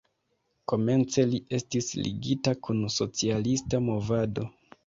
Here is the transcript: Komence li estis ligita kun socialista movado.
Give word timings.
Komence 0.71 1.25
li 1.33 1.41
estis 1.59 1.91
ligita 2.07 2.57
kun 2.69 2.81
socialista 2.97 3.83
movado. 3.93 4.49